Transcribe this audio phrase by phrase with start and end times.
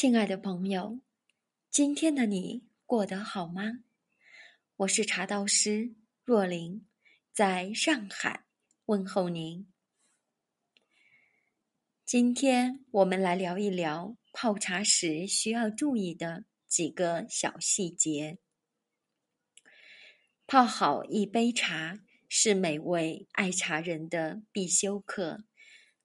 [0.00, 1.00] 亲爱的朋友，
[1.72, 3.80] 今天的你过得好吗？
[4.76, 6.86] 我是茶道师若琳，
[7.32, 8.44] 在上海
[8.84, 9.66] 问候您。
[12.04, 18.38] 今天我们来聊一聊泡茶时需要注意的几个小细节。
[20.46, 25.42] 泡好一杯茶是每位爱茶人的必修课。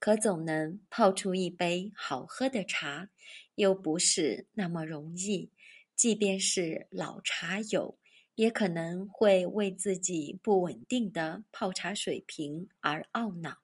[0.00, 3.10] 可总能泡出一杯好喝的茶，
[3.56, 5.50] 又不是那么容易。
[5.94, 7.98] 即便是老茶友，
[8.34, 13.58] 也可能会为自己不稳定的泡茶水平而懊恼。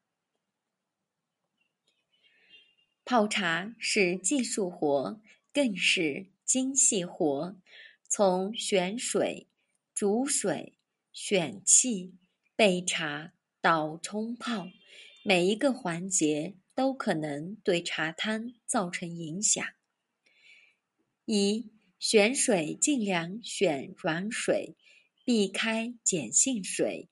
[3.03, 5.19] 泡茶是技术活，
[5.55, 7.57] 更是精细活。
[8.09, 9.49] 从选水、
[9.95, 10.75] 煮水、
[11.13, 12.15] 选气、
[12.55, 13.33] 备茶
[13.63, 14.69] 到冲泡。
[15.29, 19.67] 每一个环节都可能对茶汤造成影响。
[21.25, 24.77] 一、选水尽量选软水，
[25.25, 27.09] 避开碱性水。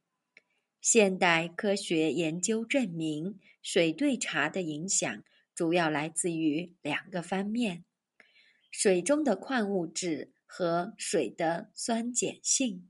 [0.80, 7.84] 现代科学研究证明，水对茶的影响主要来自于两个方面：
[8.70, 12.88] 水中的矿物质和水的酸碱性。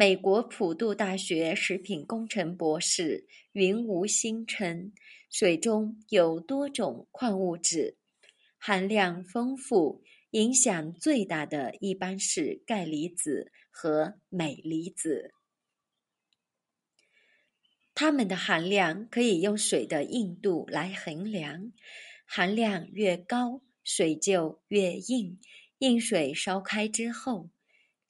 [0.00, 4.94] 美国普渡大学食品工程博士云无心称，
[5.28, 7.98] 水中有多种矿物质，
[8.56, 15.34] 含量丰富，影响最大的一般是钙离子和镁离子。
[17.94, 21.74] 它们的含量可以用水的硬度来衡量，
[22.24, 25.38] 含量越高，水就越硬。
[25.80, 27.50] 硬水烧开之后。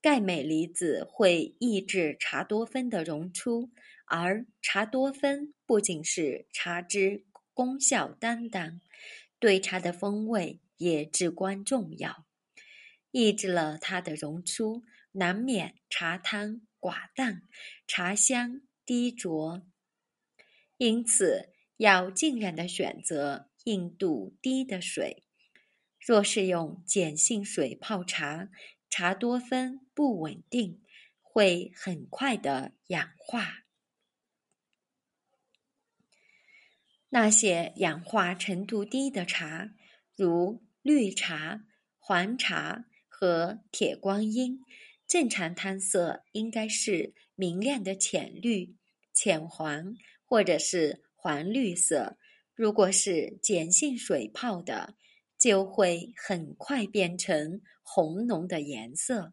[0.02, 3.70] 钙镁离子会抑制茶多酚的溶出，
[4.06, 8.80] 而茶多酚不仅是茶汁功效担当，
[9.38, 12.24] 对茶的风味也至关重要。
[13.10, 17.42] 抑制了它的溶出，难免茶汤寡淡，
[17.86, 19.62] 茶香低浊。
[20.78, 25.24] 因此，要尽量的选择硬度低的水。
[25.98, 28.48] 若是用碱性水泡茶，
[28.90, 30.82] 茶多酚不稳定，
[31.22, 33.64] 会很快的氧化。
[37.08, 39.72] 那些氧化程度低的茶，
[40.14, 41.64] 如绿茶、
[41.98, 44.64] 黄茶和铁观音，
[45.06, 48.76] 正常汤色应该是明亮的浅绿、
[49.12, 52.18] 浅黄或者是黄绿色。
[52.54, 54.94] 如果是碱性水泡的，
[55.40, 59.32] 就会很快变成红浓的颜色。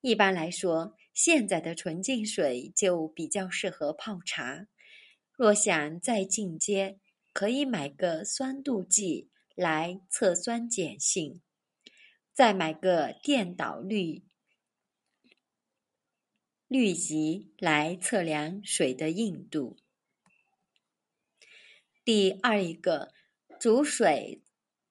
[0.00, 4.66] 一般来说，现在的纯净水就比较适合泡茶。
[5.36, 6.98] 若想再进阶，
[7.34, 11.42] 可以买个酸度计来测酸碱性，
[12.32, 14.24] 再买个电导滤
[16.66, 19.76] 滤仪来测量水的硬度。
[22.02, 23.12] 第二一个，
[23.60, 24.42] 煮水。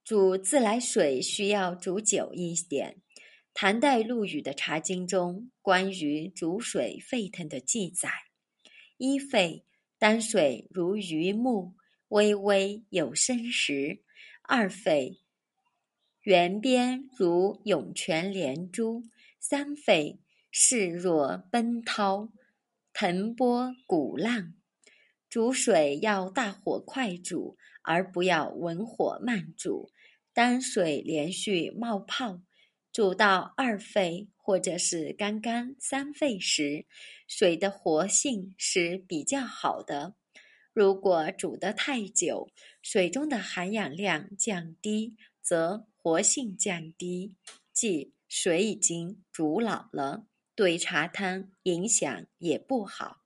[0.10, 2.98] 煮自来水需要煮久一点。
[3.54, 8.10] 唐代陆羽的《茶经》中关于煮水沸腾的记载：
[8.98, 9.64] 一沸，
[10.00, 11.76] 当水如鱼目，
[12.08, 14.02] 微微有声时；
[14.42, 15.20] 二沸，
[16.24, 19.04] 圆边如涌泉连珠；
[19.40, 20.20] 三沸，
[20.50, 22.30] 势若奔涛，
[22.94, 24.56] 腾波鼓浪。
[25.30, 29.92] 煮水要大火快煮，而不要文火慢煮。
[30.34, 32.42] 当水连续冒泡，
[32.92, 36.86] 煮到二沸或者是刚刚三沸时，
[37.28, 40.16] 水的活性是比较好的。
[40.72, 42.52] 如果煮得太久，
[42.82, 47.36] 水中的含氧量降低，则活性降低，
[47.74, 50.26] 即水已经煮老了，
[50.56, 53.24] 对茶汤影响也不好。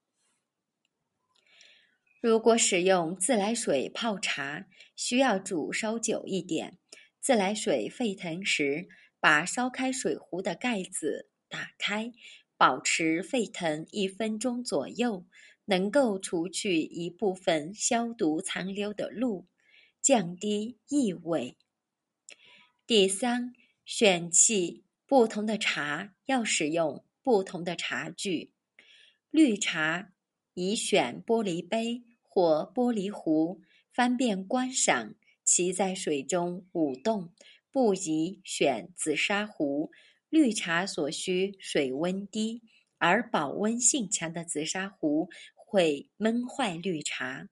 [2.22, 4.66] 如果使用自来水泡茶，
[4.96, 6.80] 需要煮稍久一点。
[7.23, 8.90] 自来水沸腾时，
[9.22, 12.11] 把烧开水壶的盖子打开，
[12.58, 15.25] 保持沸腾一分钟左右，
[15.64, 19.46] 能够除去一部分消毒残留的氯，
[20.02, 21.55] 降低异味。
[22.85, 23.53] 第三，
[23.85, 28.52] 选器，不同的茶要使用不同的茶具。
[29.31, 30.11] 绿茶
[30.55, 33.61] 宜选玻璃杯或玻璃壶，
[33.93, 35.16] 方便观赏。
[35.43, 37.34] 其在水中舞动，
[37.72, 39.91] 不宜选紫砂壶。
[40.29, 42.63] 绿茶所需水温低，
[42.97, 47.49] 而保温性强的紫砂壶会闷坏绿茶。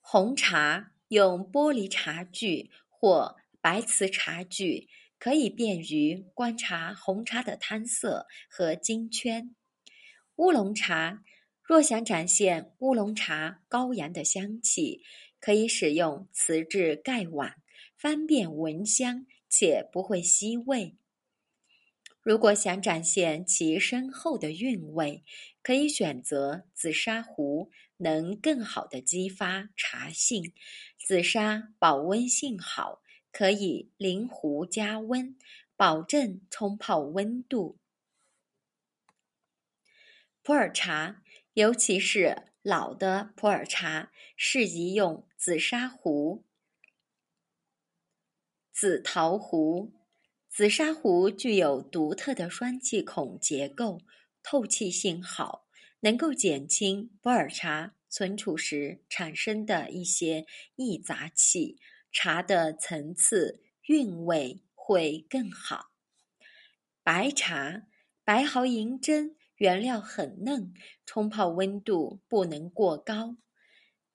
[0.00, 4.88] 红茶用玻璃茶具或白瓷茶具，
[5.20, 9.54] 可以便于观察红茶的汤色和金圈。
[10.34, 11.22] 乌龙茶
[11.62, 15.02] 若想展现乌龙茶高扬的香气，
[15.42, 17.56] 可以使用瓷质盖碗，
[17.96, 20.96] 方便闻香且不会吸味。
[22.22, 25.24] 如果想展现其深厚的韵味，
[25.60, 30.52] 可以选择紫砂壶，能更好的激发茶性。
[30.96, 33.02] 紫砂保温性好，
[33.32, 35.36] 可以临壶加温，
[35.76, 37.80] 保证冲泡温度。
[40.44, 41.24] 普洱茶，
[41.54, 46.44] 尤其是老的普洱茶，适宜用紫砂壶、
[48.72, 49.92] 紫陶壶。
[50.48, 54.02] 紫砂壶具有独特的双气孔结构，
[54.42, 55.66] 透气性好，
[56.00, 61.78] 能够减轻普洱茶存储时产生的一些易杂气，
[62.12, 65.90] 茶的层次韵味会更好。
[67.02, 67.86] 白茶，
[68.22, 70.74] 白毫银针原料很嫩，
[71.06, 73.36] 冲泡温度不能过高，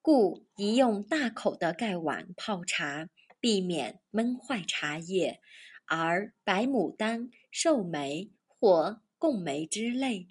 [0.01, 3.07] 故宜用大口的盖碗泡茶，
[3.39, 5.39] 避免闷坏茶叶。
[5.85, 10.27] 而白牡丹、寿眉或贡眉之类，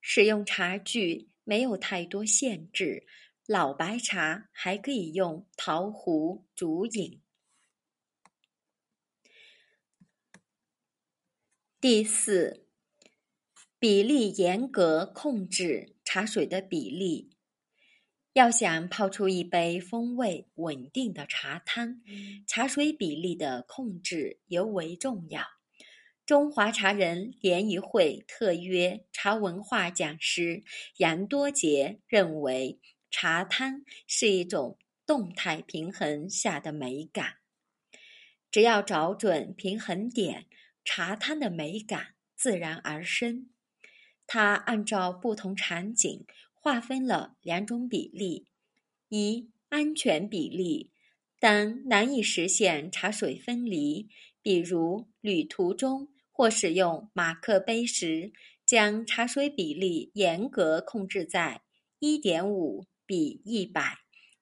[0.00, 3.06] 使用茶具没有太多限制。
[3.46, 7.20] 老白茶还可以用陶壶煮饮。
[11.78, 12.66] 第四，
[13.80, 17.30] 比例严格控制茶水的比例。
[18.34, 22.02] 要想泡出一杯风味稳定的茶汤，
[22.46, 25.42] 茶水比例的控制尤为重要。
[26.26, 30.62] 中华茶人联谊会特约茶文化讲师
[30.98, 32.78] 杨多杰认为，
[33.10, 34.76] 茶汤是一种
[35.06, 37.36] 动态平衡下的美感，
[38.50, 40.46] 只要找准平衡点，
[40.84, 43.48] 茶汤的美感自然而生。
[44.32, 46.24] 他按照不同场景。
[46.62, 48.46] 划分了两种比例：
[49.08, 50.90] 一、安全比例，
[51.38, 54.10] 当难以实现茶水分离，
[54.42, 58.34] 比如旅途中或使用马克杯时，
[58.66, 61.62] 将茶水比例严格控制在
[61.98, 63.96] 一点五比一百，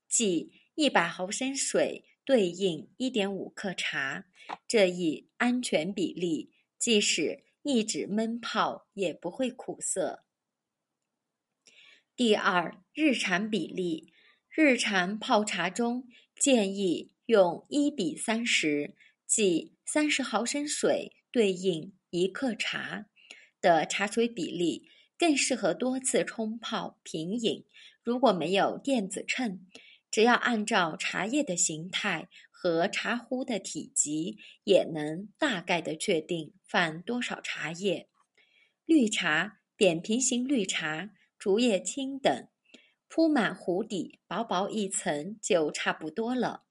[0.08, 4.26] 即一百毫升水对应一点五克茶。
[4.66, 6.50] 这一安全比例，
[6.80, 10.24] 即使一直闷泡也不会苦涩。
[12.16, 14.12] 第二，日常比例，
[14.48, 18.96] 日常泡茶中建议用一比三十，
[19.26, 23.06] 即三十毫升水对应一克茶
[23.60, 27.64] 的茶水比例，更适合多次冲泡品饮。
[28.02, 29.66] 如果没有电子秤，
[30.10, 38.08] 只要按照茶叶的形态和茶壶的体积，也能大概的确定放多少茶叶。
[38.84, 41.10] 绿茶，扁平型绿茶。
[41.38, 42.48] 竹叶青等，
[43.06, 46.64] 铺满壶底薄薄一层就差不多了。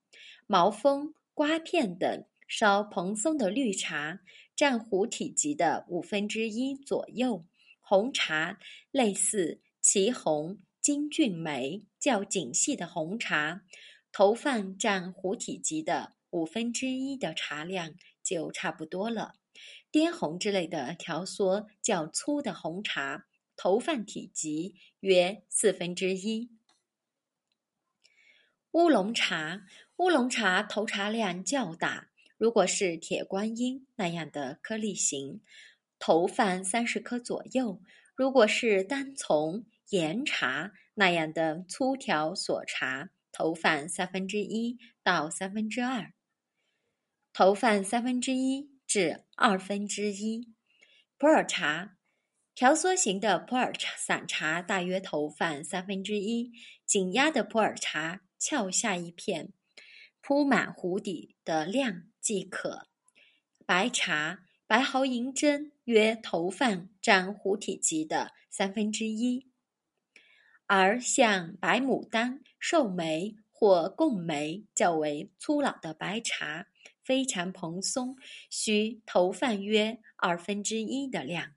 [0.45, 4.19] 毛峰、瓜片等稍蓬松的绿茶，
[4.57, 7.45] 占壶体积的五分之一左右。
[7.79, 8.59] 红茶
[8.91, 13.61] 类似祁红、金骏眉较紧细的红茶，
[14.11, 19.35] 投放占壶体积的五分之一的茶量就差不多了。
[19.91, 23.27] 滇红之类的条索较粗的红茶。
[23.59, 26.51] 投饭体积约四分之一。
[28.69, 29.63] 乌龙茶，
[29.95, 32.11] 乌龙茶投茶量较大。
[32.37, 35.41] 如果是铁观音那样的颗粒型，
[35.97, 37.81] 投放三十克左右；
[38.13, 46.13] 如果是单丛岩茶那样的粗条索茶，投放三分之一到三分之二。
[47.33, 50.53] 投饭三分之一至二分之一。
[51.17, 51.93] 普洱茶。
[52.55, 56.51] 条索型的普洱茶散茶大约投放三分之一，
[56.87, 59.53] 紧压的普洱茶翘下一片，
[60.21, 62.87] 铺满壶底的量即可。
[63.67, 69.51] 白茶白毫银针约投放占壶体积的三分之一，
[70.65, 76.65] 而像白牡丹、寿眉或贡眉较为粗老的白茶，
[77.07, 78.17] 非常蓬松，
[78.49, 81.55] 需投放约二分之一的量。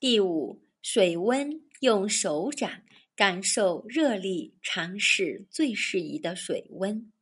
[0.00, 2.82] 第五，水温用手掌
[3.14, 7.12] 感受热力，尝试最适宜的水温。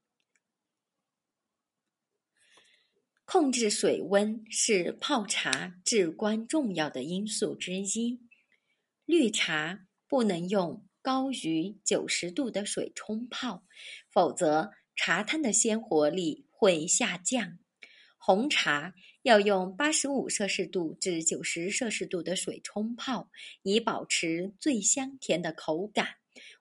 [3.25, 8.21] 控制水温是泡茶至关重要的因素之一。
[9.05, 13.63] 绿茶不能用高于九十度的水冲泡，
[14.11, 17.61] 否则茶汤的鲜活力会下降。
[18.19, 23.31] 红茶要用八十五摄氏度至九十摄氏度的水冲泡，
[23.63, 26.17] 以保持最香甜的口感。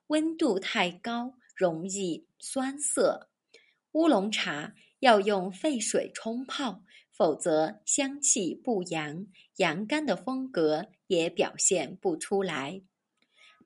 [0.09, 3.31] 温度太高容易酸涩。
[3.93, 9.25] 乌龙茶要用沸水冲泡，否则香气不扬，
[9.55, 12.83] 阳刚的风格也表现不出来。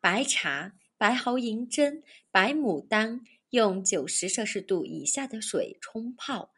[0.02, 6.52] 白茶、白毫银针、白牡丹用九十摄氏度以下的水冲泡。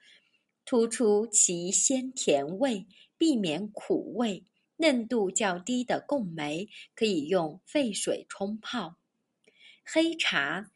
[0.64, 2.86] 突出其鲜甜味，
[3.18, 4.46] 避免苦味。
[4.78, 8.98] 嫩度较低的贡梅可以用沸水冲泡。
[9.84, 10.72] 黑茶，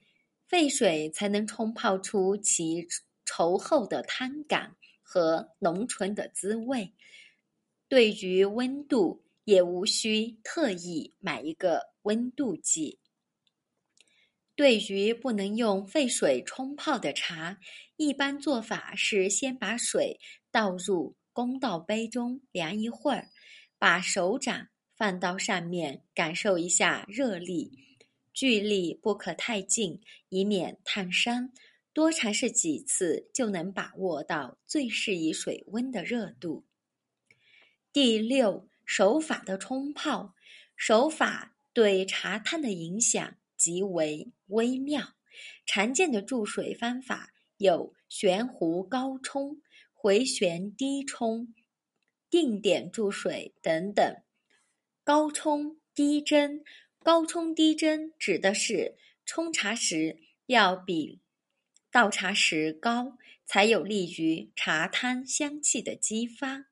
[0.48, 2.88] 沸水才能冲泡出其
[3.25, 6.93] 稠厚的汤感和浓醇的滋味。
[7.88, 12.99] 对于温度，也无需特意买一个温度计。
[14.55, 17.57] 对于不能用沸水冲泡的茶，
[17.97, 20.19] 一般做法是先把水
[20.51, 23.29] 倒入公道杯中凉一会儿，
[23.77, 27.97] 把手掌放到上面感受一下热力，
[28.33, 31.51] 距离不可太近，以免烫伤。
[31.91, 36.65] 多尝试几次就能把握到最适宜水温的热度。
[37.91, 40.36] 第六，手法的冲泡，
[40.75, 43.36] 手法对茶汤的影响。
[43.58, 45.13] 极为微妙，
[45.65, 49.62] 常见的注水方法有悬壶高冲、
[49.94, 51.54] 回旋低冲、
[52.30, 54.22] 定点注水等等。
[55.06, 56.63] 高冲低斟，
[57.01, 61.22] 高冲低斟指的是冲茶时要比
[61.89, 66.65] 倒茶时高，才有利于茶汤香气的激发。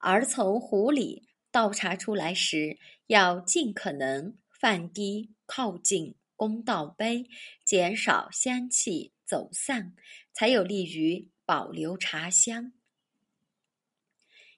[0.00, 5.30] 而从壶里倒茶出来时，要尽可能放低。
[5.52, 7.26] 靠近公道杯，
[7.64, 9.96] 减少香气走散，
[10.32, 12.72] 才有利于保留茶香。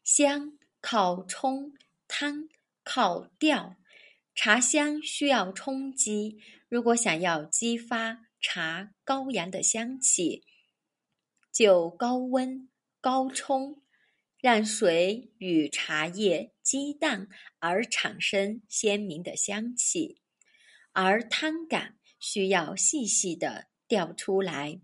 [0.05, 1.73] 香靠冲，
[2.07, 2.51] 汤
[2.85, 3.77] 靠调，
[4.35, 6.39] 茶香需要冲击。
[6.69, 10.45] 如果想要激发茶高扬的香气，
[11.51, 12.69] 就高温
[13.01, 13.81] 高冲，
[14.43, 17.29] 让水与茶叶激荡
[17.61, 20.21] 而产生鲜明的香气。
[20.93, 24.81] 而汤感需要细细的调出来。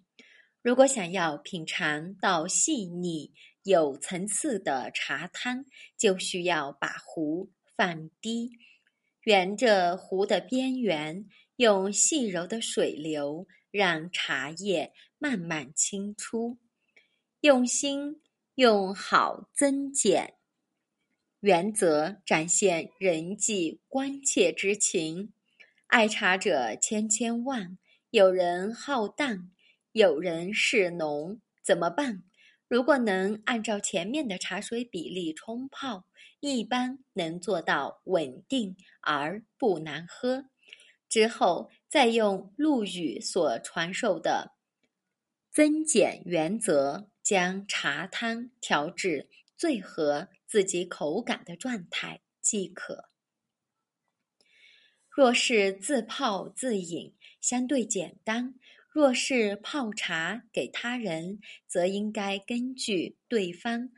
[0.63, 3.33] 如果想要品尝到细腻
[3.65, 5.65] 有层次的茶汤，
[5.97, 8.53] 就需要把壶放低，
[9.25, 16.59] 沿着壶的边缘，用细柔的水流让茶叶慢慢清出。
[17.41, 18.21] 用心
[18.59, 20.35] 用好增减
[21.39, 25.33] 原则，展现人际关切之情。
[25.87, 27.79] 爱茶者千千万，
[28.11, 29.53] 有人好淡，
[29.93, 32.25] 有人是浓，怎么办？
[32.67, 36.05] 如果能按照前面的茶水比例冲泡，
[36.41, 40.47] 一般能做到稳定而不难喝。
[41.09, 44.57] 之后再用陆羽所传授的
[45.53, 53.11] 增减原则，将茶汤调至最合自己口感的状态即可。
[55.11, 58.55] 若是自泡自饮，相对简单；
[58.91, 63.91] 若是泡茶给他人，则应该根据对方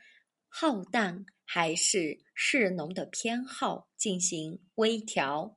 [0.48, 5.56] 好淡还是适浓的偏好进行微调。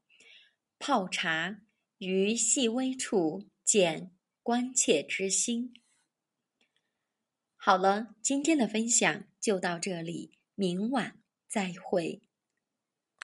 [0.77, 1.61] 泡茶
[1.97, 4.11] 于细微处见
[4.43, 5.73] 关切之心。
[7.65, 11.15] 好了，今天的分享就到这里，明晚
[11.47, 12.21] 再会。